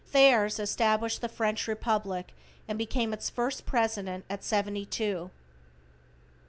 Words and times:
Theirs 0.13 0.57
established 0.57 1.21
the 1.21 1.29
French 1.29 1.67
Republic 1.67 2.33
and 2.67 2.75
became 2.75 3.13
its 3.13 3.29
first 3.29 3.67
president 3.67 4.25
at 4.31 4.43
seventy 4.43 4.83
two. 4.83 5.29